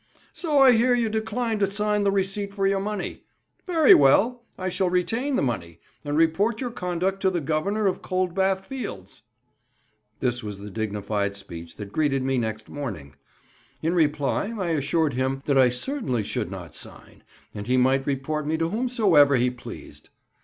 [0.33, 3.21] "So I hear you decline to sign the receipt for your money.
[3.67, 8.01] Very well; I shall retain the money, and report your conduct to the Governor of
[8.01, 9.21] Cold Bath Fields."
[10.19, 13.13] This was the dignified speech that greeted me next morning.
[13.83, 17.23] In reply, I assured him that I certainly should not sign,
[17.53, 20.09] and he might report me to whomsoever he pleased.